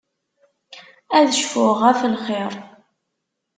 Ad 1.17 1.27
cfuɣ 1.41 1.75
ɣef 1.83 1.99
lxir. 2.13 2.53